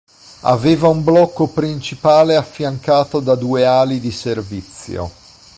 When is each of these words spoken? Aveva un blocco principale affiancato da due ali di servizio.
Aveva 0.45 0.87
un 0.87 1.03
blocco 1.03 1.45
principale 1.49 2.35
affiancato 2.35 3.19
da 3.19 3.35
due 3.35 3.67
ali 3.67 3.99
di 3.99 4.09
servizio. 4.09 5.11